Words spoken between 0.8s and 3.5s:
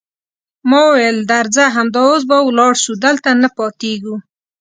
وویل: درځه، همدا اوس به ولاړ شو، دلته نه